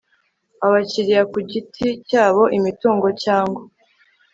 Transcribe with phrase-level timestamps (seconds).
[0.65, 3.61] abakiriya ku giti cyabo imitungo cyangwa